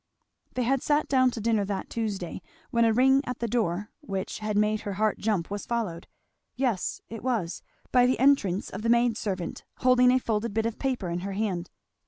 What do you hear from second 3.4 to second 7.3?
door which had made her heart jump was followed yes, it